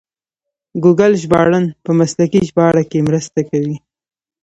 [0.83, 3.75] ګوګل ژباړن په مسلکي ژباړه کې مرسته کوي.